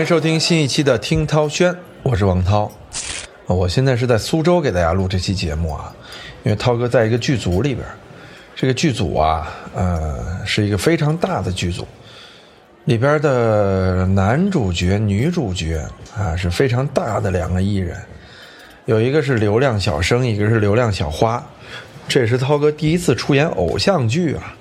[0.00, 1.70] 欢迎收听新一期的《听涛轩》，
[2.02, 2.72] 我是王涛。
[3.44, 5.94] 我现在是在苏州给大家录这期节目啊，
[6.42, 7.86] 因为涛哥在一个剧组里边，
[8.56, 11.86] 这个剧组啊，呃，是一个非常大的剧组，
[12.86, 15.86] 里边的男主角、女主角
[16.16, 17.94] 啊是非常大的两个艺人，
[18.86, 21.46] 有一个是流量小生，一个是流量小花，
[22.08, 24.56] 这也是涛哥第一次出演偶像剧啊。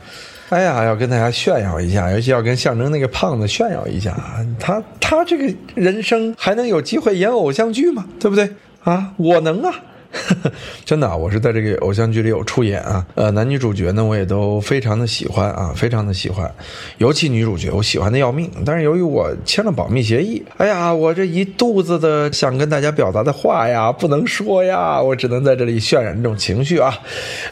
[0.50, 4.44] 哎呀，要跟大家炫耀一下，尤其要跟象征那个胖子炫耀一下啊！
[4.60, 8.06] 他他这个人生还能有机会演偶像剧吗？
[8.20, 8.50] 对不对
[8.84, 9.14] 啊？
[9.18, 9.74] 我能啊！
[10.86, 16.52] 真的啊，我是在这个偶像剧里有出演啊，呃，男女主角呢，我也都非常的喜欢啊，非常的喜欢，
[16.98, 18.50] 尤其女主角，我喜欢的要命。
[18.66, 26.98] 但是由于我签了保密协议，哎呀，我这一肚子的想跟大家表达的话呀，不能说呀，我只能在这里渲染这种情绪啊。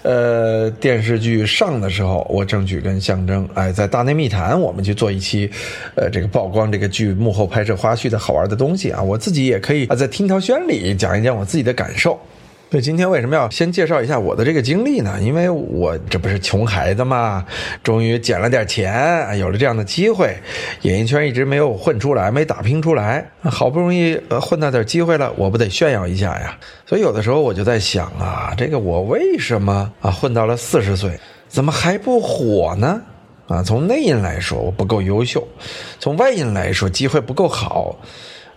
[0.02, 5.50] 呃，电视剧上的时候，我争取跟象征，哎，在大内密谈，我们去做一期，
[5.96, 12.20] 呃，这个曝光这个剧幕后拍摄花絮的好玩的东西啊，我自己也可以啊，在听涛轩里讲一讲我自己的感受。
[12.70, 15.18] 对，今天为什么要先介绍一下我的这个经历呢？
[15.22, 17.46] 因为我这不是穷孩子嘛，
[17.82, 20.36] 终于捡了点钱，有了这样的机会。
[20.82, 26.58] 演艺圈一直没有混出来，没打拼出来，好不容易呃混到点机会了，我不得炫耀一下呀？
[26.86, 33.02] 所以有的时候我就在想啊，这个我为什么啊混到了四十岁，怎么还不火呢？
[33.48, 35.48] 啊，从内因来说我不够优秀，
[36.00, 37.96] 从外因来说机会不够好，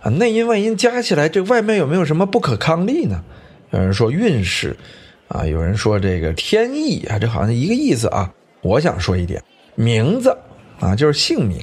[0.01, 3.23] 啊，内因外因加起来，这外面有没有什么不可抗力呢？
[3.71, 4.75] 有人说运势，
[5.27, 8.31] 啊，有人说这个天意啊，这好像一个意思啊。
[8.61, 9.41] 我想说一点，
[9.75, 10.37] 名字
[10.79, 11.59] 啊，就是姓名。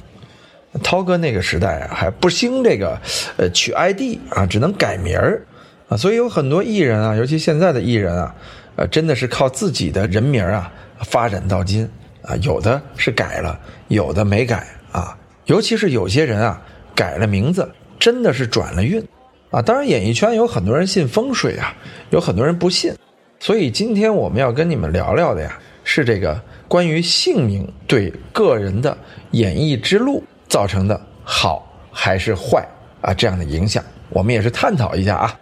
[0.83, 2.99] 涛哥那个时代啊，还不兴这个，
[3.37, 5.41] 呃，取 ID 啊，只能改名儿
[5.87, 8.35] 啊，所以有很多艺人啊，尤其现在的艺人啊，
[8.75, 11.89] 呃，真的是靠自己的人名啊发展到今
[12.21, 16.61] 啊，有的是改了，有的没改啊，尤其是有些人啊，
[16.93, 19.03] 改了名字，真的是转了运。
[19.51, 21.75] 啊，当然，演艺圈有很多人信风水啊，
[22.11, 22.93] 有很多人不信，
[23.39, 28.95] 所以今天我们要跟你们聊聊的呀，是这个关于姓名对个人的
[29.31, 32.63] 演艺之路造成的好还是坏
[33.01, 35.39] 啊这样的影响，我们也是探讨一下啊。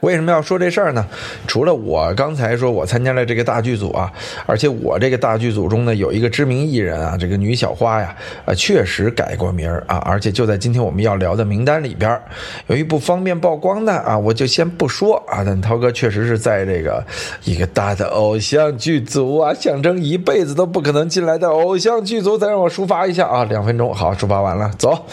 [0.00, 1.04] 为什么要说这事儿呢？
[1.46, 4.12] 除了我刚才说我参加了这个大剧组啊，
[4.44, 8.14] 而且我这个大剧组中呢有一个知名艺人啊，这个女小花呀，
[8.44, 12.20] 啊确实改过名儿啊，而且就在今天我们要聊的名单里边
[12.66, 15.42] 由于不方便曝光呢啊，我就先不说啊。
[15.44, 17.02] 但涛哥确实是在这个
[17.44, 25.06] 一个大的偶像剧组啊，象征一辈子都不可能进来的偶像剧组，再让我抒发一下啊，两分钟好，抒发完了，走。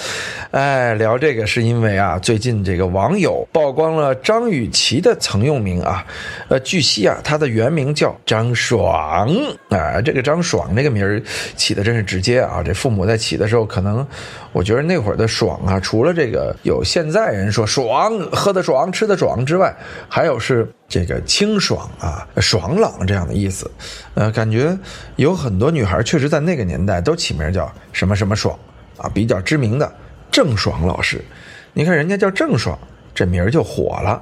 [0.52, 6.06] 哎，聊这个是因为啊，最近这个网友曝光了张雨其的曾用名啊，
[6.50, 9.30] 呃，据悉啊，他的原名叫张爽
[9.70, 11.22] 啊，这个张爽这个名儿
[11.56, 12.62] 起的真是直接啊。
[12.62, 14.06] 这父母在起的时候，可能
[14.52, 19.74] 我觉得那会儿的爽啊，除了这个有现在人说爽喝的爽吃的爽之外，
[20.10, 23.70] 还有是这个清爽啊、爽朗这样的意思。
[24.16, 24.78] 呃，感觉
[25.18, 28.58] 有很多女孩确实在那个年代都起名叫什么什么爽
[28.98, 29.94] 啊，比较知名的
[30.32, 31.24] 郑爽老师，
[31.74, 32.78] 你看人家叫郑爽，
[33.14, 34.22] 这名儿就火了。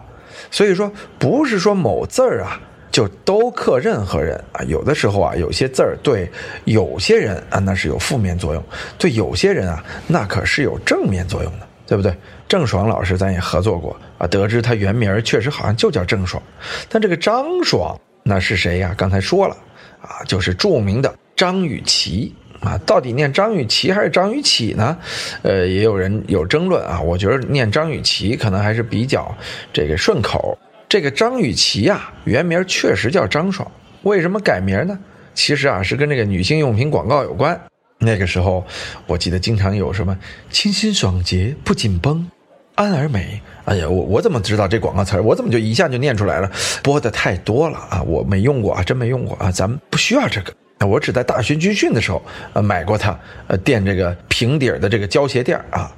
[0.50, 2.60] 所以说，不是说某字儿啊
[2.92, 4.64] 就都克任何人啊。
[4.64, 6.30] 有的时候啊，有些字儿对
[6.66, 8.64] 有些人啊那是有负面作用，
[8.98, 12.16] 对有些人啊那可是有正面作用的，对不对？
[12.48, 16.42] 郑爽老师咱也合作过啊，得知他原名确实好像就叫郑爽，
[16.90, 18.94] 但这个张爽那是谁呀？
[18.98, 19.56] 刚才说了
[20.02, 22.34] 啊，就是著名的张雨绮。
[22.62, 24.98] 啊，到底念张雨绮还是张雨绮呢？
[25.42, 27.02] 呃，也有人有争论啊。
[27.02, 29.36] 我觉得念张雨绮可能还是比较
[29.74, 30.58] 这个顺口。
[30.88, 33.70] 这个张雨绮啊，原名确实叫张爽，
[34.04, 34.98] 为什么改名呢？
[35.34, 37.60] 其实啊，是跟这个女性用品广告有关。
[37.98, 38.64] 那个时候，
[39.08, 40.18] 我记得经常有什么
[40.50, 42.30] 清新爽洁不紧绷，
[42.76, 43.42] 安而美。
[43.66, 45.20] 哎呀，我我怎么知道这广告词？
[45.22, 46.52] 我怎么就一下就念出来了？
[46.84, 50.54] 播的太多了啊，我没用过啊，真没用过啊，咱们不需要这个。
[50.86, 52.22] 我只在大学军训的时候，
[52.54, 53.18] 呃，买过它，
[53.48, 55.92] 呃，垫这个平底儿的这个胶鞋垫啊，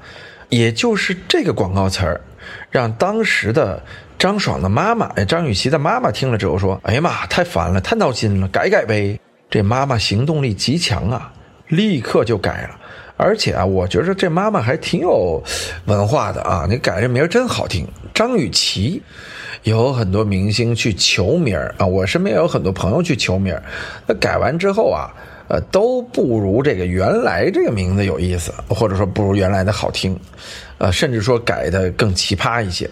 [0.50, 2.21] 也就是这个广告词儿，
[2.69, 3.81] 让当时的
[4.18, 9.19] 张爽的妈妈，张雨绮的妈妈听了之后说：“哎呀妈，太烦了，太闹心了，改改呗。”
[9.50, 11.31] 这妈妈行动力极强啊，
[11.68, 12.80] 立刻就改了，
[13.18, 15.44] 而且啊，我觉得这妈妈还挺有
[15.85, 19.01] 文化的啊，你改这名儿真好听，张雨绮。
[19.63, 23.63] 有很多明星去求名儿啊，我身边有很多朋友去求名儿，
[24.06, 25.10] 那改完之后啊，
[25.48, 30.19] 呃，都不如这个原来这个名字有意思，或者说不如原来的好听，
[30.80, 32.89] 呃，甚至说改的更奇葩一些。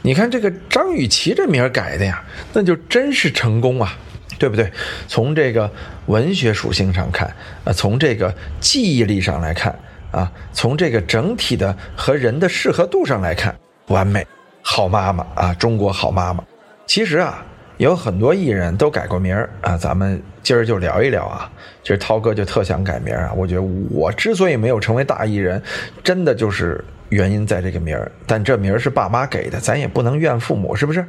[0.00, 2.22] 你看这个张雨绮这名儿改的呀，
[2.52, 3.98] 那就真是成功啊，
[4.38, 4.70] 对不对？
[5.08, 5.68] 从这个
[6.06, 7.34] 文学属性上看，
[7.64, 9.76] 呃，从这个记忆力上来看，
[10.12, 13.52] 啊，从这个整体的和人的适合度上来看，
[13.88, 14.24] 完美，
[14.62, 16.42] 好妈妈啊，中国好妈妈。
[16.86, 17.44] 其实啊，
[17.78, 21.50] 有很多艺人都改过名儿啊，咱们今儿就聊一聊啊。
[21.82, 25.62] 其实涛哥就特想改名啊，我觉得我之所以没有成为大艺人，
[26.02, 28.10] 真的就是原因在这个名儿。
[28.26, 31.04] 但这名儿是爸妈给的，咱也不能怨父母，是不是？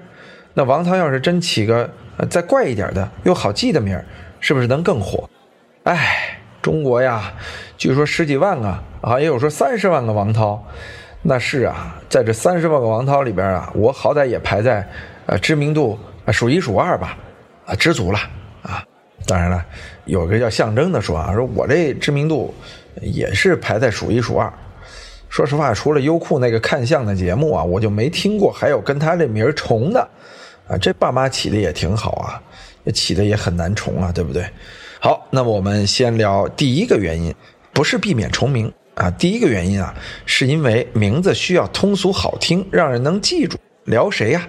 [0.53, 1.89] 那王涛要是真起个
[2.29, 4.05] 再怪一点的又好记的名儿，
[4.39, 5.29] 是不是能更火？
[5.83, 7.33] 哎，中国呀，
[7.77, 8.67] 据说十几万个
[9.01, 10.65] 啊，也有说三十万个王涛。
[11.25, 14.85] 那是啊，在这三十万个王涛里边啊，我好歹也排在
[15.25, 15.97] 呃知名度
[16.33, 17.17] 数一数二吧，
[17.65, 18.19] 啊，知足了
[18.61, 18.83] 啊。
[19.25, 19.65] 当然了，
[20.03, 22.53] 有个叫象征的说啊，说我这知名度
[23.01, 24.51] 也是排在数一数二。
[25.29, 30.01] 说实话，除了优酷那个看相的节目啊，我就没听过还有跟他这名重的
[30.67, 30.77] 啊。
[30.77, 32.43] 这爸妈起的也挺好啊，
[32.91, 34.45] 起的也很难重啊，对不对？
[34.99, 37.33] 好，那么我们先聊第一个原因，
[37.71, 39.09] 不是避免重名啊。
[39.11, 39.93] 第一个原因啊，
[40.25, 43.57] 是因为名字需要通俗好听，让人能记住。
[43.85, 44.47] 聊谁呀？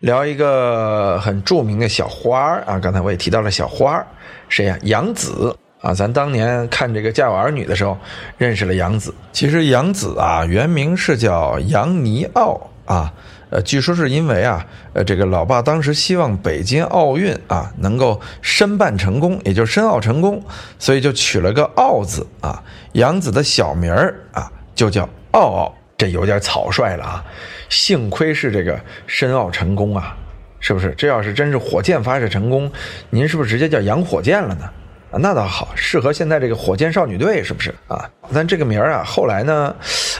[0.00, 2.78] 聊一个很著名的小花儿啊。
[2.78, 4.06] 刚才我也提到了小花儿，
[4.48, 4.78] 谁呀？
[4.82, 5.94] 杨紫啊。
[5.94, 7.96] 咱当年看这个《家有儿女》的时候，
[8.38, 9.14] 认识了杨紫。
[9.32, 13.12] 其实杨紫啊，原名是叫杨尼奥啊。
[13.52, 20.42] 呃，据说是因为啊，呃，这个老爸当时希望北京奥运啊能够申办成功，也就是申奥成功，
[20.78, 22.62] 所以就取了个奥字啊。
[22.92, 27.24] 杨子的小名儿啊就叫奥奥，这有点草率了啊。
[27.68, 30.16] 幸亏是这个申奥成功啊，
[30.58, 30.94] 是不是？
[30.96, 32.72] 这要是真是火箭发射成功，
[33.10, 34.70] 您是不是直接叫杨火箭了呢？
[35.18, 38.08] 那倒好，适合现在这个火箭少女队，是不是啊？
[38.32, 39.74] 但这个名儿啊，后来呢，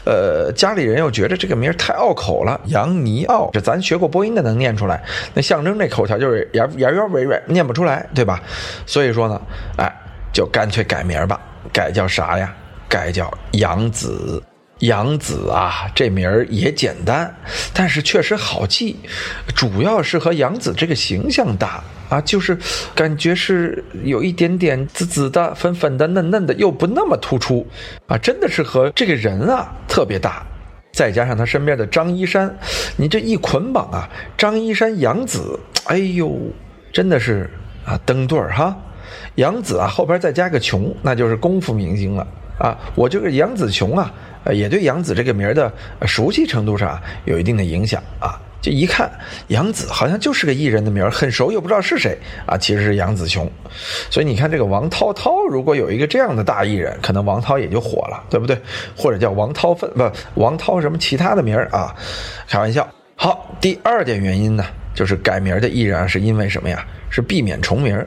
[0.04, 5.02] 呃，家里人又觉得这个名儿太拗口了，杨尼奥，这咱学过播音的能念出来，
[5.34, 8.40] 那象征这口条就是呀呀呀喂喂，念不出来，对吧？
[8.86, 9.40] 所以说呢，
[9.78, 9.92] 哎，
[10.32, 11.40] 就干脆改名儿吧，
[11.72, 12.54] 改叫啥呀？
[12.88, 14.42] 改叫杨子。
[14.80, 17.32] 杨子啊，这名儿也简单，
[17.72, 18.98] 但是确实好记，
[19.54, 21.80] 主要是和杨子这个形象搭
[22.12, 22.58] 啊，就是
[22.94, 27.66] 感觉是有一点点紫紫的、粉粉的、嫩嫩的，又不那么突出
[28.06, 30.44] 啊，真的是和这个人啊特别搭。
[30.92, 32.54] 再加上他身边的张一山，
[32.98, 34.06] 你这一捆绑啊，
[34.36, 36.38] 张一山、杨子，哎呦，
[36.92, 37.48] 真的是
[37.86, 38.76] 啊登对儿哈。
[39.36, 42.26] 杨子啊后边再加个琼，那就是功夫明星了
[42.58, 42.76] 啊。
[42.94, 44.12] 我这个杨子琼啊。
[44.52, 45.72] 也对杨紫这个名儿的
[46.04, 48.40] 熟悉程度上有一定的影响啊。
[48.62, 49.10] 就一看
[49.48, 52.16] 杨紫好像就是个艺人的名儿，很熟又不知道是谁
[52.46, 53.50] 啊，其实是杨紫琼。
[54.08, 58.56] 所以你看这个王涛涛，如果有一个这样的大艺人，可能王涛也就火了，对不对？
[58.96, 61.94] 或者叫王涛分不王涛什么其他的名儿啊？
[62.48, 62.88] 开玩笑。
[63.16, 64.64] 好，第二点原因呢，
[64.94, 66.86] 就是改名的艺人啊，是因为什么呀？
[67.10, 68.06] 是避免重名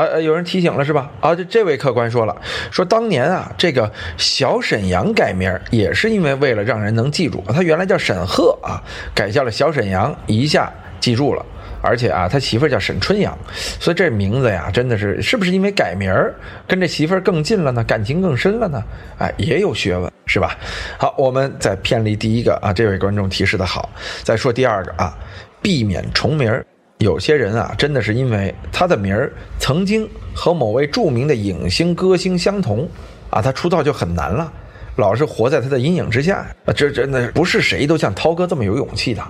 [0.00, 0.20] 啊。
[0.20, 1.10] 有人提醒了是吧？
[1.20, 2.36] 啊，这这位客官说了，
[2.70, 8.82] 说当年啊，这个小沈阳改名也是因为为了让人能记住，他原来叫沈鹤啊，
[9.14, 11.44] 改叫了小沈阳，一下记住了。
[11.82, 13.36] 而且啊，他媳妇叫沈春阳，
[13.78, 16.34] 所以这名字呀，真的是是不是因为改名儿
[16.66, 17.84] 跟这媳妇更近了呢？
[17.84, 18.82] 感情更深了呢？
[19.18, 20.56] 哎，也有学问是吧？
[20.98, 23.88] 好，我们再偏离第一个啊，这位观众提示的好，
[24.24, 25.16] 再说第二个啊，
[25.62, 26.66] 避免重名儿。
[26.98, 32.88] 有些人啊，真的是因为他的名儿曾经和某位著名的影星、歌星相同，
[33.28, 34.50] 啊，他出道就很难了，
[34.96, 36.46] 老是活在他的阴影之下。
[36.64, 39.22] 啊，这真的不是谁都像涛哥这么有勇气的。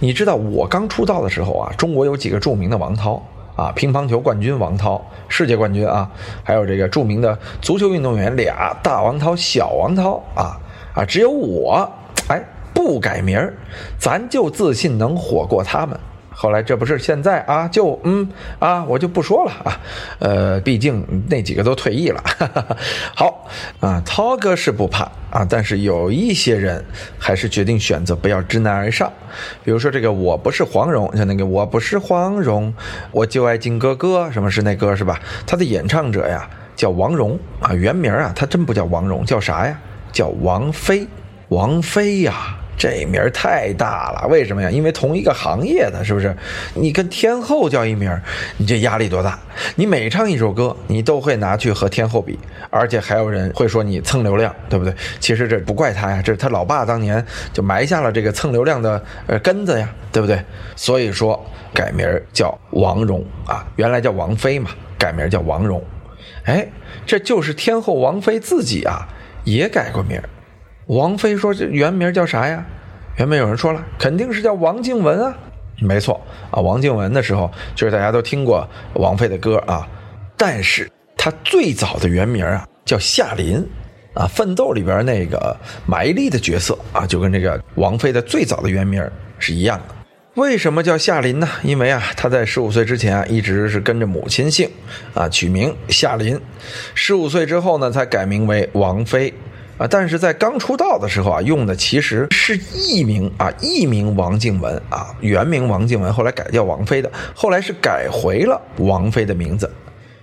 [0.00, 3.24] 你知道我刚出道的时候啊，中国有几个著名的王涛
[3.54, 6.10] 啊，乒乓球冠军王涛，世界冠军啊，
[6.42, 10.58] 还有这个著名的足球运动员俩大王涛、小王涛啊
[10.92, 11.88] 啊，只有我
[12.26, 12.42] 哎
[12.74, 13.54] 不改名儿，
[13.96, 15.96] 咱就自信能火过他们。
[16.34, 19.80] 后来这不是现在啊，就嗯啊，我就不说了啊，
[20.18, 22.22] 呃，毕竟那几个都退役了。
[22.24, 22.76] 哈 哈
[23.14, 26.84] 好啊，涛哥是不怕啊，但是有一些人
[27.18, 29.12] 还是决定选择不要知难而上。
[29.62, 32.72] 比如说这个，我不是黄蓉，像那个我不是黄蓉，
[33.10, 35.20] 我就爱金哥哥，什么是那歌是吧？
[35.46, 39.78] 他的演唱者呀叫王蓉啊，原名啊他真不叫王蓉，叫啥呀？
[40.12, 41.06] 叫王菲，
[41.48, 42.56] 王菲呀。
[42.76, 44.70] 这名太大了，为什么呀？
[44.70, 46.34] 因为同一个行业的，是不是？
[46.74, 48.10] 你跟天后叫一名，
[48.56, 49.38] 你这压力多大？
[49.76, 52.38] 你每唱一首歌，你都会拿去和天后比，
[52.70, 54.92] 而且还有人会说你蹭流量，对不对？
[55.20, 60.42] 其实这不怪他呀，这是他老爸当年就埋下了这个蹭流量的呃根子呀，对不对？
[60.74, 61.40] 所以说
[61.72, 65.82] 改名叫王蓉啊，原来叫王菲嘛，改名叫王蓉。
[66.44, 66.66] 哎，
[67.06, 69.06] 这就是天后王菲自己啊，
[69.44, 70.20] 也改过名。
[70.86, 72.64] 王菲说：“这原名叫啥呀？”
[73.18, 75.34] 原本有人说了，肯定是叫王静雯啊。
[75.80, 76.20] 没错
[76.50, 79.86] 啊，王静雯的时候，就是大家都听过王菲的歌啊。
[80.36, 83.56] 但是她最早的原名啊叫夏琳，
[84.14, 89.06] 啊，《奋斗》里边那个埋力的角色啊，就跟这个王菲的最早的原名
[89.38, 89.94] 是一样的。
[90.34, 91.48] 为什么叫夏琳呢？
[91.62, 94.70] 因为啊，她在十五岁之前啊，一直是跟着母亲姓，
[95.14, 96.40] 啊，取名夏琳。
[96.94, 99.32] 十五岁之后呢，才改名为王菲。
[99.82, 109.68] 啊，但是在刚出道的时候啊，用的其实是艺名啊，艺名王静文啊，原名王静文，后来改叫王菲的，后来是改回了王菲的名字。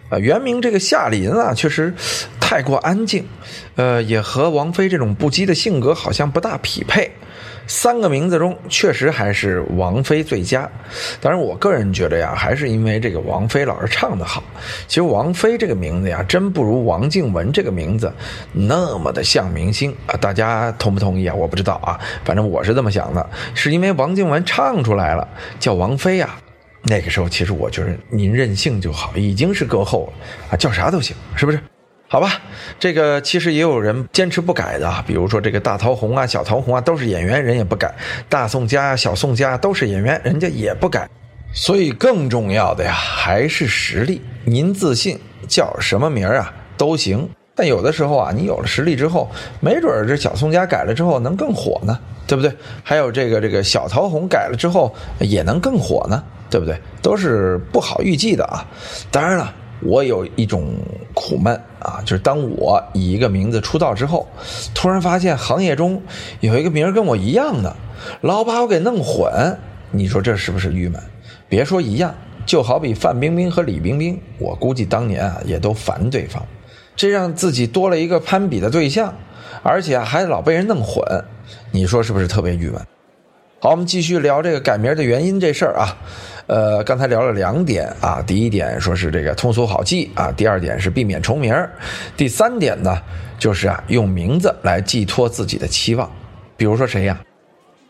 [0.09, 1.93] 啊，原名这个夏琳啊，确实
[2.39, 3.25] 太过安静，
[3.75, 7.11] 呃，也和王菲这种不羁的性格好像不大匹配。
[7.67, 10.67] 三个名字中，确实还是王菲最佳。
[11.21, 14.43] 当然，我个人觉得呀，还是因为这个王菲老师唱的好。
[14.87, 18.11] 其实王菲这个名字呀，真不如王静文这个名字
[18.51, 20.17] 那么的像明星啊！
[20.19, 21.35] 大家同不同意啊？
[21.35, 25.27] 我不知道啊，反正我是这么想的，是因为王静文唱出来了，
[25.59, 26.35] 叫王菲呀。
[26.83, 31.59] 那个时候，其实我觉得您任性就好，已经是歌后了啊，叫啥都行，是不是？
[32.07, 32.41] 好吧，
[32.79, 37.89] 这个其实也有人坚持不改的，比如说这个大桃红啊、小桃红啊，都是演员，人也不改；
[38.27, 41.07] 大宋家、小宋家都是演员，人家也不改。
[41.53, 44.21] 所以更重要的呀，还是实力。
[44.45, 47.29] 您自信，叫什么名儿啊都行。
[47.53, 52.51] 但有的时候啊，你有了实力之后，没准儿这小宋家改了之后能更火呢，对不对？
[52.83, 56.23] 还有这个这个小桃红改了之后也能更火呢。
[56.49, 56.79] 对不对？
[57.01, 58.65] 都是不好预计的啊。
[59.11, 60.73] 当然了，我有一种
[61.13, 64.27] 苦闷啊，就是当我以一个名字出道之后，
[64.73, 66.01] 突然发现行业中
[66.39, 67.75] 有一个名跟我一样的，
[68.21, 69.57] 老把我给弄混，
[69.91, 71.01] 你说这是不是郁闷？
[71.47, 72.13] 别说一样，
[72.45, 76.45] 就好比范冰冰和李冰冰，我估计当年啊也都烦对方，
[76.95, 79.13] 这让自己多了一个攀比的对象，
[79.63, 81.03] 而且还老被人弄混，
[81.71, 82.81] 你说是不是特别郁闷？
[83.61, 85.97] 好，我们继续聊这个改名的原因这事儿啊。
[86.47, 91.53] 呃，刚才聊了两点啊，第一点说是这个通俗好记啊，第二点是避免重名
[92.15, 92.97] 第三点呢
[93.37, 96.09] 就是啊用名字来寄托自己的期望，
[96.55, 97.19] 比如说谁呀？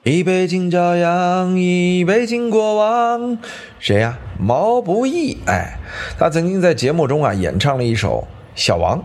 [0.02, 3.38] 一杯敬朝阳，一杯敬过往，
[3.80, 4.18] 谁呀？
[4.40, 5.78] 毛不易，哎，
[6.18, 8.28] 他曾经在节目中啊演唱了一首
[8.60, 8.98] 《小王》，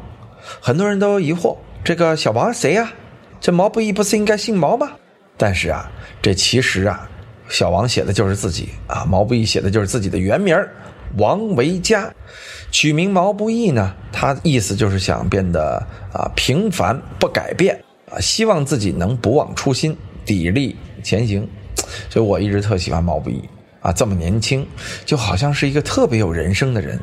[0.62, 1.54] 很多人都疑惑
[1.84, 2.90] 这个小王谁呀？
[3.38, 4.92] 这毛不易不是应该姓毛吗？
[5.36, 5.90] 但是啊，
[6.22, 7.08] 这其实啊。
[7.50, 10.56] 小王写的就是自己啊，毛不易写的就是自己的原名
[11.18, 12.10] 王维嘉，
[12.70, 15.76] 取名毛不易呢，他意思就是想变得
[16.10, 17.78] 啊平凡不改变
[18.10, 21.46] 啊，希望自己能不忘初心，砥砺前行。
[22.08, 23.46] 所以我一直特喜欢毛不易
[23.82, 24.66] 啊，这么年轻，
[25.04, 26.98] 就好像是一个特别有人生的人。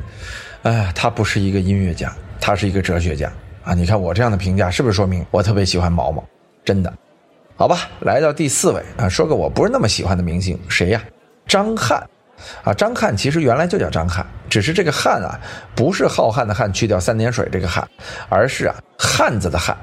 [0.64, 3.74] 哎，他不是一个音乐家，他是一个哲学家啊。
[3.74, 6.22] 你看我这样的评价，是不是说明我特别喜欢毛毛？
[6.64, 6.92] 真的。
[7.62, 11.00] 好吧，来到第四位啊，说个我不是那么喜欢的明星，谁呀？
[11.46, 12.04] 张翰，
[12.64, 15.38] 啊，张翰其实原来就叫张翰，只是这个翰啊，
[15.72, 17.88] 不是浩瀚的瀚，去掉三点水这个翰，
[18.28, 19.76] 而是啊汉子的汉，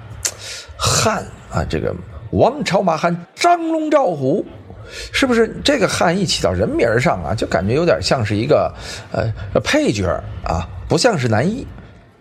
[0.78, 1.96] 汉啊，这个
[2.32, 4.46] 王朝马汉张龙赵虎，
[5.14, 8.76] 是不是这个汉一起到人名上啊，就感觉有点像是一个
[9.14, 9.32] 呃
[9.64, 10.06] 配角
[10.44, 11.66] 啊，不像是男一，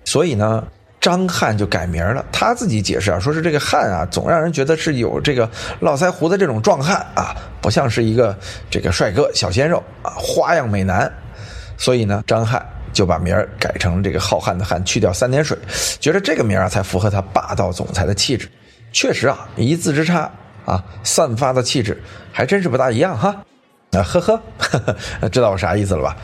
[0.05, 0.65] 所以呢。
[1.01, 5.49] 张翰就改名了，他自己解释啊，说是这个汉啊，总让人觉得是有这个
[5.81, 8.37] 络腮胡的这种壮汉啊，不像是一个
[8.69, 11.11] 这个帅哥小鲜肉啊，花样美男，
[11.77, 15.57] 所以呢，张翰就把名改成这个浩瀚的瀚，去掉三点水，
[16.01, 18.49] 觉得这个名啊才符合他霸道总裁的气质。
[18.91, 20.31] 确实啊，一字之差
[20.65, 22.03] 啊，散发的气质
[22.33, 23.37] 还真是不大一样哈。
[23.93, 26.17] 啊呵呵， 知道我啥意思了吧？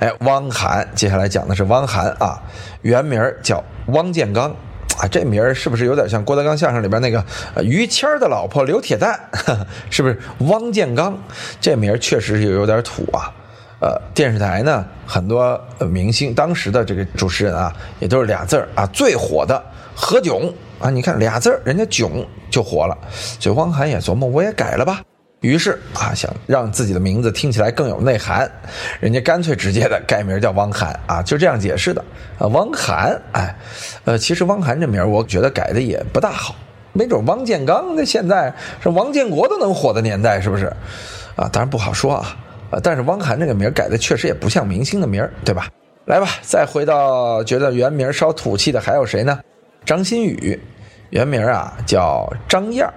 [0.00, 2.42] 哎，汪涵，接下来讲的是汪涵啊，
[2.82, 4.50] 原名叫汪建刚
[4.98, 7.24] 啊，这名儿是不是有点像郭德纲相声里边那个
[7.62, 9.18] 于谦的老婆刘铁蛋？
[9.90, 11.16] 是不是汪建刚？
[11.60, 13.32] 这名儿确实是有点土啊。
[13.80, 19.62] 呃，电视台呢，很多明星当时的这个主持人啊，也都是俩字儿啊，最火的
[19.94, 22.96] 何炅啊，你看俩字儿，人家囧就火了，
[23.38, 25.00] 所以汪涵也琢磨，我也改了吧。
[25.44, 28.50] 于是啊，想让自己的名字听起来更有内涵，
[28.98, 32.02] 人家干脆直接的改名叫汪涵啊，就这样解释的
[32.38, 32.46] 啊。
[32.46, 33.54] 汪涵，哎，
[34.06, 36.56] 呃，其实汪涵这名我觉得改的也不大好，
[36.94, 38.50] 没准汪建刚那现在
[38.82, 40.64] 是王建国都能火的年代，是不是？
[41.36, 42.34] 啊，当然不好说啊。
[42.70, 45.68] 啊，但是汪涵这个名改的确实也不像明星的名对吧？
[46.06, 49.38] 来吧，再回到觉得原名稍土气的还有谁呢？
[49.84, 50.58] 张馨予，
[51.10, 52.94] 原名啊叫张燕儿。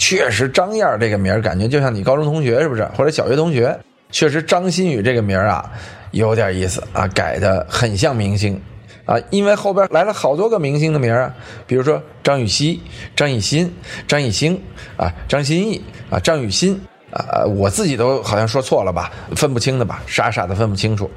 [0.00, 2.82] 确实，张燕这个名感觉就像你高中同学是不是？
[2.96, 3.78] 或者小学同学？
[4.10, 5.70] 确实，张馨予这个名啊，
[6.12, 8.58] 有点意思啊，改的很像明星
[9.04, 11.32] 啊，因为后边来了好多个明星的名啊，
[11.66, 12.80] 比如说张雨绮、
[13.14, 13.70] 张艺兴、
[14.08, 14.58] 张艺兴
[14.96, 16.80] 啊、张歆艺啊、张雨欣
[17.12, 21.10] 啊，我自己都好像说错了吧，分不清的吧，傻傻的分不清楚。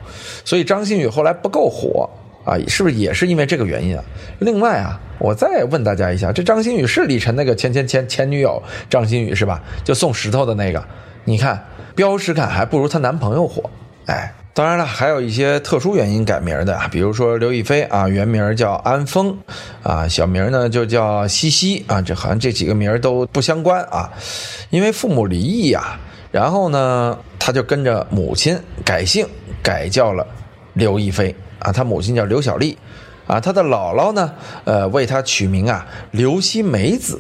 [0.44, 2.10] 所以张馨予后来不够火
[2.44, 4.04] 啊，是不是也是因为这个原因啊？
[4.40, 9.62] 另外啊，我再问大家一下，这张馨予是李晨那个前前前前女友张馨予是吧？
[9.84, 10.84] 就送石头的那个，
[11.26, 13.70] 你看标识感还不如她男朋友火，
[14.06, 14.34] 哎。
[14.56, 19.36] 当然了，还有一些特殊原因改名的，比如说刘亦菲啊，原名叫安峰，
[19.82, 24.14] 啊，小名呢就叫西西啊，这好像这几个名都不相关啊，
[24.70, 29.26] 因为父母离异呀，然后呢，他就跟着母亲改姓，
[29.64, 30.24] 改叫了
[30.74, 32.78] 刘亦菲啊，他母亲叫刘小丽，
[33.26, 34.32] 啊，他的姥姥呢，
[34.66, 37.20] 呃，为他取名啊刘希梅子，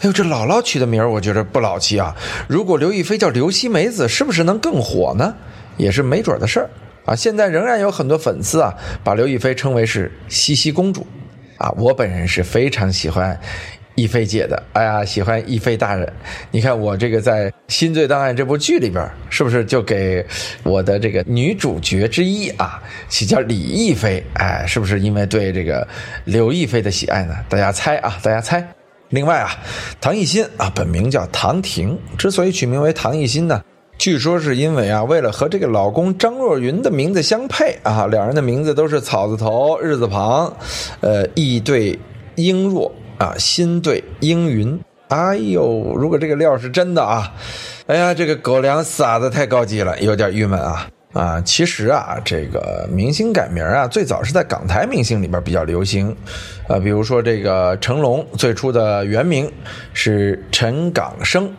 [0.00, 2.14] 哎呦，这姥姥取的名儿我觉着不老气啊，
[2.46, 5.34] 如果刘亦菲叫刘希梅子，是不是能更火呢？
[5.78, 6.68] 也是没准的事儿
[7.04, 7.14] 啊！
[7.14, 11.06] 现在仍然有很多粉丝啊，把刘亦菲称为是西西公主
[11.56, 11.70] 啊。
[11.78, 13.40] 我本人是非常喜欢
[13.98, 16.08] 亦菲姐的，哎呀，喜欢亦菲大人。
[16.52, 20.24] 你看我这个在《新罪档案》这部剧里边，是不是就给
[20.62, 24.22] 我的这个女主角之一啊，起叫李亦菲？
[24.34, 25.84] 哎，是不是因为对这个
[26.24, 27.34] 刘亦菲的喜爱呢？
[27.48, 28.64] 大家猜啊，大家猜。
[29.08, 29.50] 另外啊，
[30.00, 33.60] 唐艺昕啊，本名叫唐婷，之所以取名为唐艺昕呢？
[33.98, 40.56] 据说是因为啊，为了和这个老公张若昀的名字相配啊，两人的名字都是草字头日字旁，
[41.00, 41.98] 呃，意对
[42.36, 44.78] 英若啊，新对英云。
[45.08, 47.32] 哎呦，如果这个料是真的啊，
[47.86, 50.86] 哎呀，这个狗粮撒的太高级了，有点郁闷啊。
[51.14, 56.14] 啊，其实啊，这个明星改名啊，最早是在港台明星里边比较流行，
[56.68, 59.50] 啊，比如说这个成龙最初的原名
[59.94, 61.50] 是陈港生，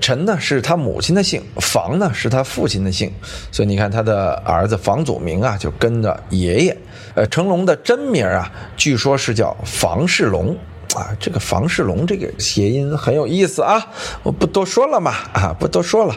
[0.00, 3.12] 陈呢是他母亲的姓，房呢是他父亲的姓，
[3.50, 6.76] 所以你看他的儿子房祖名啊就跟着爷爷。
[7.14, 10.56] 呃，成龙的真名啊，据说是叫房世龙，
[10.94, 13.86] 啊，这个房世龙这个谐音很有意思啊，
[14.22, 16.16] 我不多说了嘛，啊，不多说了。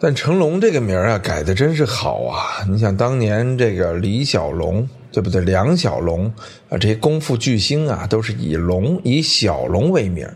[0.00, 2.64] 但成龙这个名啊，改的真是好啊！
[2.68, 5.40] 你想当年这个李小龙，对不对？
[5.42, 6.26] 梁小龙
[6.68, 10.28] 啊，这些功夫巨星啊，都是以龙以小龙为名。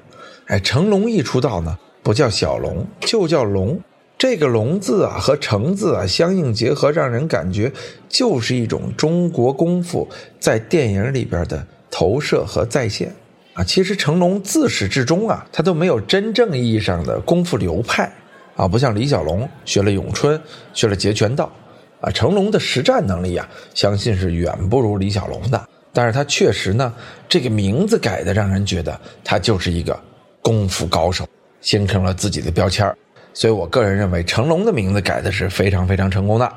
[0.47, 3.81] 哎，成龙一出道呢，不叫小龙，就叫龙。
[4.17, 7.73] 这个龙字啊和成字啊相应结合，让人感觉
[8.09, 13.13] 就是一种中国功夫在电影里边的投射和再现
[13.57, 13.65] 啊。
[13.65, 18.13] 其实成龙自始至终啊，他都没有真正意义上的功夫流派。
[18.55, 20.41] 啊，不像李小龙学了咏春，
[20.73, 21.53] 学了截拳道，
[22.01, 25.69] 啊，成龙的实战能力啊，相信是远不如李小龙的。
[25.93, 26.91] 但是他确实呢，
[27.29, 29.99] 这个名字改的让人觉得他就是一个
[30.41, 31.27] 功夫高手，
[31.61, 32.91] 形成了自己的标签
[33.35, 36.51] 所以我个人认为成龙的名字改的是非常非常成功的，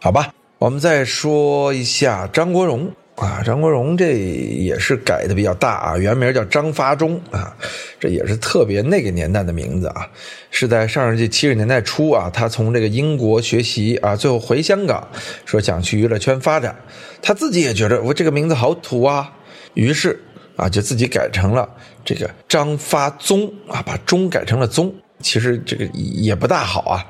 [0.00, 0.34] 好吧？
[0.58, 2.90] 我们再说一下张国荣。
[3.16, 7.56] 啊，张国荣这也是改的比较大啊，原名叫张发忠啊，
[7.98, 10.06] 这也是特别那个年代的名字啊，
[10.50, 15.08] 是在上世纪七十年代初啊，他从这个英国学习啊，最后回香港，
[15.46, 16.76] 说想去娱乐圈发展，
[17.22, 19.32] 他自己也觉得我这个名字好土啊，
[19.72, 20.22] 于是
[20.56, 21.66] 啊，就自己改成了
[22.04, 27.06] 这个张发宗啊，把宗改成了宗，其实这个也不大好啊。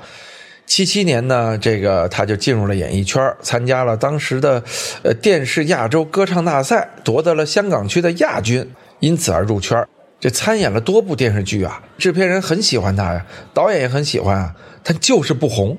[0.67, 4.63] 七七年呢，这个他就进入了演艺圈，参加了当时的
[5.03, 9.87] 呃电视亚洲歌唱大赛，夺得了香港区的亚军，因此而入圈。
[10.19, 13.25] 这参演了多部电视剧啊，制片人很喜欢他呀，
[13.55, 15.79] 导演也很喜欢啊，他就是不红。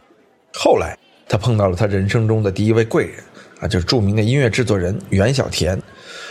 [0.54, 0.98] 后来
[1.28, 3.16] 他碰到了他人生中的第一位贵人
[3.60, 5.82] 啊，就是著名的音乐制作人袁小田。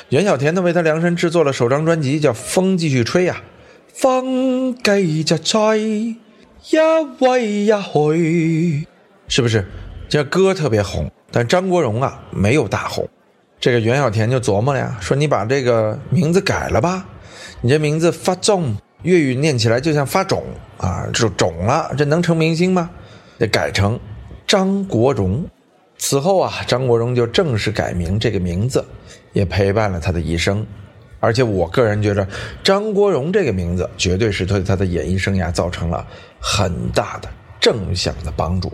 [0.09, 3.43] 袁小田呢为他量身制作了首张专辑，叫《风继续吹》呀，
[3.93, 6.17] 风继续吹。
[6.71, 6.81] 呀
[7.21, 8.85] 喂呀嘿，
[9.29, 9.65] 是不是？
[10.09, 13.09] 这歌特别红，但张国荣啊没有大红。
[13.61, 17.07] 这个袁小田就琢磨了呀，说你把这个名字改了吧，
[17.61, 20.43] 你这名字发重，粤语念起来就像发肿
[20.79, 22.91] 啊，就肿了，这能成明星吗？
[23.39, 23.99] 得改成
[24.45, 25.45] 张国荣。
[25.99, 28.85] 此后啊，张国荣就正式改名，这个名字
[29.33, 30.67] 也陪伴了他的一生。
[31.27, 32.25] 而且我个人觉得，
[32.63, 36.07] 张国荣这个名字绝对是对他的演艺生涯造成了
[36.39, 38.73] 很大的正向的帮助。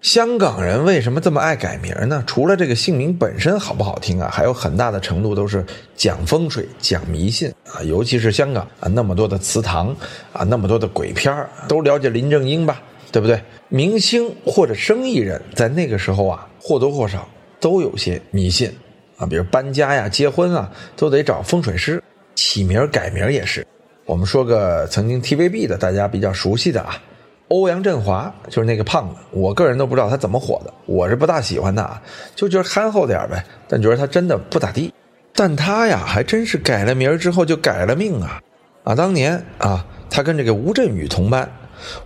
[0.00, 2.22] 香港人为什么这么爱改名呢？
[2.24, 5.64] 除了这个姓名本身好不好听啊，还有很大的程度都是
[5.96, 7.82] 讲风水、讲迷信啊。
[7.82, 9.88] 尤其是香港啊，那么多的祠堂
[10.32, 11.34] 啊，那么多的鬼片
[11.66, 13.40] 都了解林正英吧，对不对？
[13.68, 17.28] 明星或者生意人，在那个时候啊，或多或少
[17.60, 18.72] 都有些迷信。
[19.22, 22.02] 啊，比如搬家呀、结婚啊，都得找风水师。
[22.34, 23.64] 起名改名也是。
[24.04, 27.00] 我们说个曾经 TVB 的大家比较熟悉的啊，
[27.48, 29.16] 欧阳震华就是那个胖子。
[29.30, 32.02] 我个人都不知道他怎么火的，我是不大喜欢他啊，
[32.34, 33.44] 就觉得憨厚点呗。
[33.68, 34.92] 但觉得他真的不咋地。
[35.34, 38.40] 但他呀，还真是改了名之后就改了命啊！
[38.84, 41.48] 啊，当年啊，他跟这个吴镇宇同班。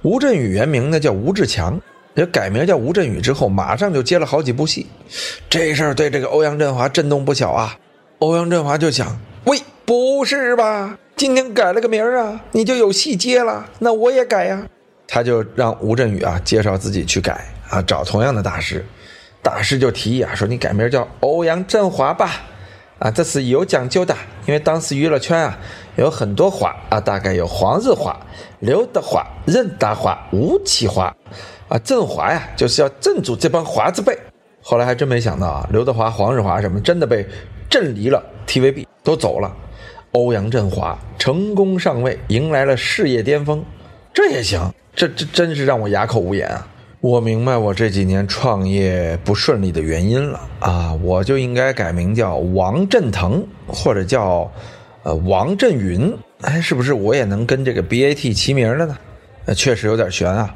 [0.03, 1.81] 吴镇宇原名呢叫吴志强，
[2.17, 4.87] 这改名叫吴镇宇之后，马上就接了好几部戏，
[5.51, 7.77] 这事儿对这个欧阳震华震动不小啊。
[8.21, 10.99] 欧阳震华就想：喂，不是吧？
[11.15, 14.67] 今天改了个名儿啊，你就有戏接了，那我也改呀。
[15.07, 18.83] 他就让吴镇宇啊介绍自己去改啊，找同样的大师。
[19.43, 22.33] 大师就提议啊，说你改名叫欧阳震华吧。
[22.99, 25.59] 啊，这是有讲究的，因为当时娱乐圈啊
[25.97, 28.19] 有很多华啊，大概有黄日华、
[28.61, 31.15] 刘德华、任达华、吴启华，
[31.69, 34.17] 啊，振华呀就是要镇住这帮华字辈。
[34.63, 37.27] 后来还真没想到啊，刘德华、黄日华什么真的被
[37.69, 39.55] 震离了 TVB，都走了。
[40.13, 43.63] 欧阳震华成功上位，迎来了事业巅峰，
[44.15, 46.67] 这也行，这这真是让我哑口无言啊。
[47.01, 50.93] 我明白我这几年创业不顺利的原因了啊！
[51.03, 54.51] 我就应该改名叫王振腾，或者叫
[55.03, 58.97] 呃王振云，哎，是不是我也能跟这个 BAT 齐名了呢？
[59.55, 60.53] 确实有点悬啊。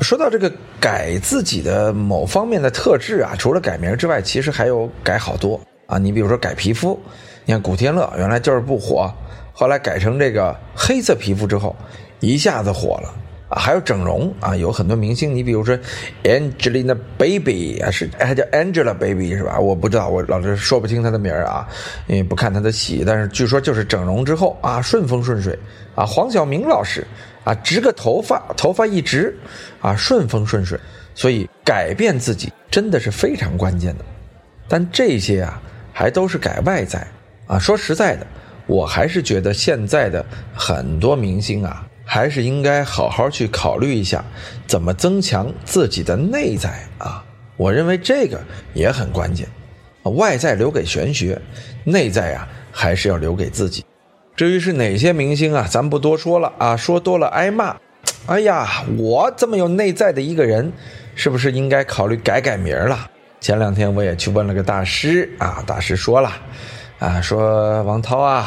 [0.00, 5.98] 说到这个改自己的某方面的特质啊，除了改名之外，其实还有改好多啊。
[5.98, 6.98] 你比如说改皮肤，
[7.44, 9.12] 你看古天乐原来就是不火，
[9.52, 11.76] 后来改成这个黑色皮肤之后，
[12.20, 13.14] 一下子火了。
[13.50, 15.76] 啊，还有整容啊，有很多明星，你比如说
[16.22, 19.58] Angelina Baby 啊，是还叫 Angelababy 是吧？
[19.58, 21.68] 我不知道，我老是说不清她的名儿啊，
[22.06, 23.02] 因为不看她的戏。
[23.04, 25.58] 但是据说就是整容之后啊，顺风顺水
[25.96, 26.06] 啊。
[26.06, 27.04] 黄晓明老师
[27.44, 29.36] 啊，植个头发，头发一直
[29.80, 30.78] 啊，顺风顺水。
[31.14, 34.04] 所以改变自己真的是非常关键的。
[34.68, 35.60] 但这些啊，
[35.92, 37.06] 还都是改外在
[37.46, 37.58] 啊。
[37.58, 38.26] 说实在的，
[38.66, 40.24] 我还是觉得现在的
[40.54, 41.86] 很多明星啊。
[42.02, 44.24] 还是应该好好去考虑一下，
[44.66, 47.24] 怎么增强自己的内在啊！
[47.56, 48.40] 我认为这个
[48.74, 49.46] 也很关键。
[50.02, 51.40] 外在留给玄学，
[51.84, 53.84] 内在啊还是要留给自己。
[54.36, 57.76] 至于是哪些明星啊，咱不多说了啊，说多了挨骂。
[58.26, 60.72] 哎呀，我这么有内在的一个人，
[61.14, 63.10] 是不是应该考虑改改名了？
[63.40, 66.32] 前两天我也去问了个大师啊，大师说了，
[66.98, 68.46] 啊，说王涛啊。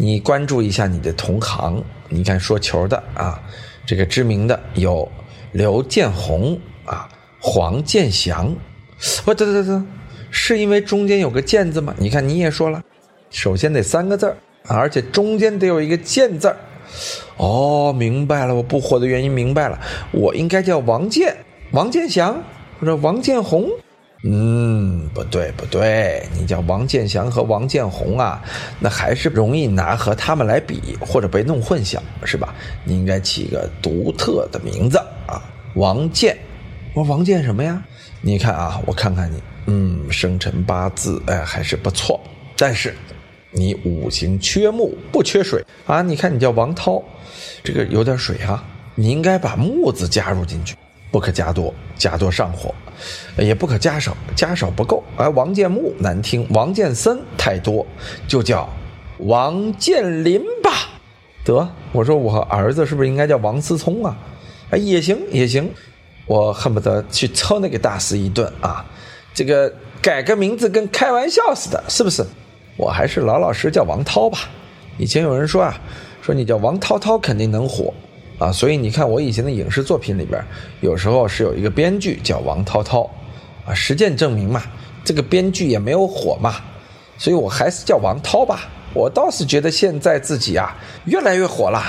[0.00, 3.42] 你关注一下你的同行，你看说球的啊，
[3.84, 5.10] 这个知名的有
[5.50, 7.08] 刘建宏啊、
[7.40, 8.46] 黄健翔，
[9.24, 9.82] 哦，对对对，
[10.30, 11.92] 是因为中间有个“建”字吗？
[11.98, 12.80] 你看你也说了，
[13.30, 16.56] 首先得三个字儿，而且中间得有一个“建”字儿。
[17.36, 19.78] 哦，明白了，我不火的原因明白了，
[20.10, 21.36] 我应该叫王健、
[21.70, 22.42] 王健祥
[22.80, 23.68] 或者王建宏。
[24.24, 28.42] 嗯，不对不对，你叫王建祥和王建宏啊，
[28.80, 32.52] 那还是容易拿和他们来比，或者被弄混淆，是吧？
[32.82, 35.40] 你应该起一个独特的名字啊，
[35.76, 36.36] 王建。
[36.94, 37.80] 我说王建什么呀？
[38.20, 42.20] 你看啊，我看看你，嗯，生辰八字哎还是不错，
[42.56, 42.96] 但是
[43.50, 46.02] 你五行缺木不缺水啊。
[46.02, 47.02] 你看你叫王涛，
[47.62, 50.76] 这个有点水啊，你应该把木字加入进去。
[51.10, 52.70] 不可加多，加多上火；
[53.38, 55.02] 也不可加少，加少不够。
[55.16, 57.86] 而王建木难听，王建森太多，
[58.26, 58.68] 就叫
[59.20, 60.70] 王建林吧。
[61.44, 64.14] 得，我说我儿子是不是应该叫王思聪啊？
[64.68, 65.72] 哎，也行也行，
[66.26, 68.84] 我恨不得去抽那个大师一顿啊！
[69.32, 72.22] 这个改个名字跟开玩笑似的，是不是？
[72.78, 74.38] 我还是老老实叫王涛吧。
[74.96, 75.78] 以前有人说啊，
[76.22, 77.92] 说你叫王涛涛肯定能火。
[78.38, 80.40] 啊，所以你看，我以前的影视作品里边，
[80.80, 83.02] 有时候是有一个编剧叫王涛涛，
[83.66, 84.62] 啊，实践证明嘛，
[85.02, 86.54] 这个编剧也没有火嘛，
[87.16, 88.60] 所以我还是叫王涛吧。
[88.94, 90.72] 我倒是觉得现在自己啊，
[91.06, 91.82] 越来越火了，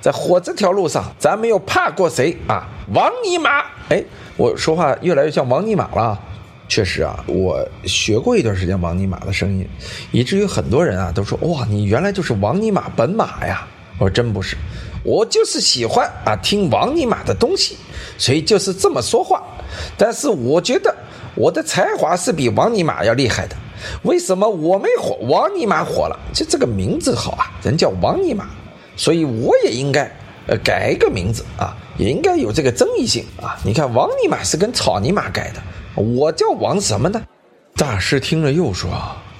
[0.00, 2.66] 在火这条路上，咱没有怕过谁啊？
[2.94, 3.62] 王尼玛！
[3.90, 4.02] 哎，
[4.38, 6.18] 我说话越来越像王尼玛了。
[6.72, 9.68] 确实啊，我学过一段时间王尼玛的声音，
[10.10, 13.68] 以至于很多人啊都说，哇，你原来就是王尼玛本马呀。
[13.98, 14.56] 我说真不是。
[15.04, 17.76] 我就是喜欢啊听王尼玛的东西，
[18.16, 19.42] 所以就是这么说话。
[19.98, 20.96] 但是我觉得
[21.34, 23.56] 我的才华是比王尼玛要厉害的。
[24.04, 26.18] 为什么我没火，王尼玛火了？
[26.32, 28.46] 就这个名字好啊，人叫王尼玛，
[28.96, 30.10] 所以我也应该
[30.46, 33.58] 呃改一个名字啊，也应该有这个争议性啊。
[33.62, 35.60] 你看王尼玛是跟草泥马改的，
[35.94, 37.22] 我叫王什么呢？
[37.76, 38.90] 大师听了又说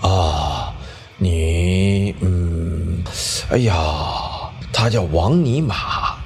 [0.00, 0.74] 啊，
[1.18, 3.02] 你嗯，
[3.50, 4.38] 哎呀。
[4.74, 6.16] 他叫王尼玛，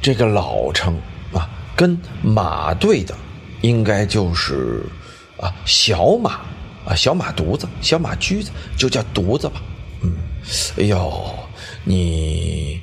[0.00, 0.96] 这个老称
[1.34, 3.12] 啊，跟马对的，
[3.62, 4.86] 应该就是
[5.36, 6.40] 啊小马
[6.86, 9.60] 啊小马犊子、小马驹子，就叫犊子吧。
[10.02, 10.14] 嗯，
[10.78, 11.34] 哎呦，
[11.82, 12.80] 你，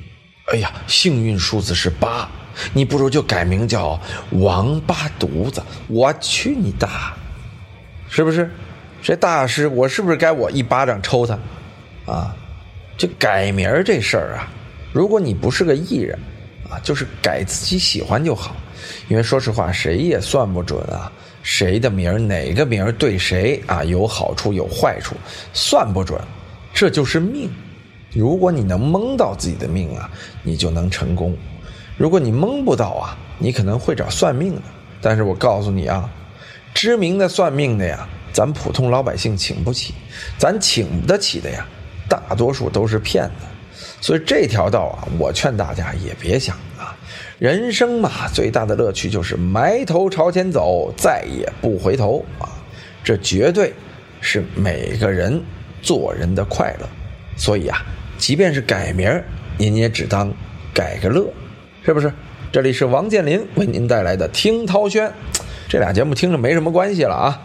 [0.52, 2.28] 哎呀，幸运数字是八，
[2.72, 4.00] 你不如就改名叫
[4.32, 5.62] 王八犊子。
[5.88, 7.14] 我去你大，
[8.08, 8.50] 是不是？
[9.00, 11.38] 这大师，我是不是该我一巴掌抽他？
[12.04, 12.34] 啊，
[12.96, 14.50] 这改名这事儿啊。
[14.92, 16.18] 如果你不是个艺人，
[16.68, 18.56] 啊，就是改自己喜欢就好。
[19.08, 25.14] 因为说实话，谁也算不准啊，谁的名儿哪个名儿对谁啊有好处有坏处，
[25.52, 26.20] 算不准。
[26.74, 27.50] 这就是命。
[28.12, 30.10] 如果你能蒙到自己的命啊，
[30.42, 31.32] 你就能成功；
[31.98, 34.62] 如果你蒙不到啊，你可能会找算命的。
[35.02, 36.08] 但是我告诉你啊，
[36.72, 39.92] 知名的算命的呀，咱普通老百姓请不起，
[40.38, 41.66] 咱请得起的呀，
[42.08, 43.44] 大多数都是骗子。
[44.00, 46.96] 所以这条道啊，我劝大家也别想啊。
[47.38, 52.48] 人生嘛，最大的乐趣就是埋头朝前走，再也不回头啊。
[53.02, 53.74] 这绝对
[54.20, 55.42] 是每个人
[55.82, 56.88] 做人的快乐。
[57.36, 57.84] 所以啊。
[58.18, 59.22] 即便是改名
[59.56, 60.34] 您也只当
[60.74, 61.24] 改个乐，
[61.88, 62.12] 是不是？
[62.52, 65.08] 这里是王健林为您带来的《听涛轩》，
[65.66, 67.40] 这俩节目听着没什么关系了啊。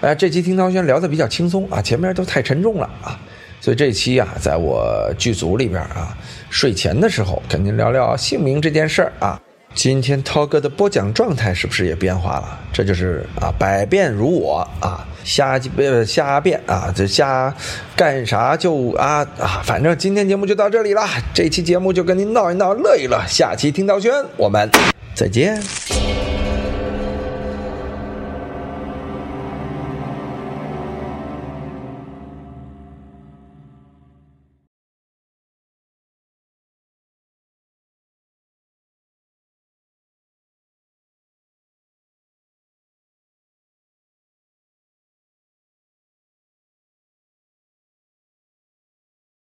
[0.00, 3.16] 哎，这期《听涛轩》聊得比较轻松啊，前面都太沉重了啊。
[3.60, 6.12] 所以这期啊，在我剧组里边啊，
[6.50, 9.40] 睡前的时候跟您聊聊姓名这件事儿啊。
[9.74, 12.58] 今天涛哥的播讲状态是不是也变化了？
[12.72, 17.52] 这就是啊，百变如我啊，瞎呃瞎变啊，这瞎
[17.96, 21.02] 干啥就啊啊，反正今天节目就到这里了。
[21.32, 23.20] 这期节目就跟您闹一闹，乐一乐。
[23.26, 24.70] 下期听道轩，我们
[25.14, 25.60] 再见。